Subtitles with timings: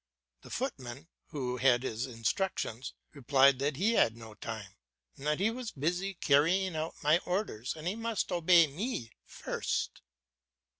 [0.41, 4.71] The footman, who had his instructions, replied that he had no time,
[5.15, 10.01] and that he was busy carrying out my orders, and he must obey me first.